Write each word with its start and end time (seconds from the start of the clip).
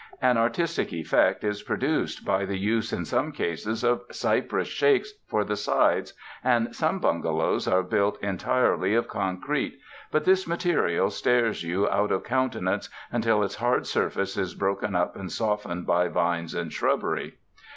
An 0.19 0.35
artistic 0.35 0.91
effect 0.93 1.43
is 1.43 1.61
produced 1.61 2.25
by 2.25 2.43
the 2.43 2.57
use, 2.57 2.91
in 2.91 3.05
some 3.05 3.31
cases, 3.31 3.83
of 3.83 4.01
cypress 4.09 4.67
shakes 4.67 5.13
for 5.27 5.43
the 5.43 5.55
sides, 5.55 6.15
and 6.43 6.75
some 6.75 6.97
bungalows 6.97 7.67
are 7.67 7.83
built 7.83 8.19
entirely 8.23 8.95
of 8.95 9.07
con 9.07 9.39
crete, 9.39 9.77
but 10.09 10.25
this 10.25 10.47
material 10.47 11.11
stares 11.11 11.61
you 11.63 11.87
out 11.87 12.11
of 12.11 12.23
counte 12.23 12.59
nance 12.59 12.89
until 13.11 13.43
its 13.43 13.57
hard 13.57 13.85
surface 13.85 14.37
is 14.37 14.55
broken 14.55 14.95
up 14.95 15.15
and 15.15 15.31
softened 15.31 15.85
by 15.85 16.07
vines 16.07 16.55
and 16.55 16.73
shrubbery. 16.73 17.35